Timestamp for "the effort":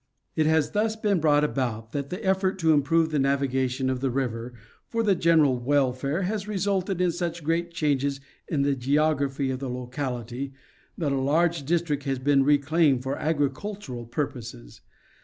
2.09-2.57